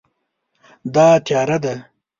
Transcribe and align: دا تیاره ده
دا 0.93 1.07
تیاره 1.25 1.57
ده 1.63 1.73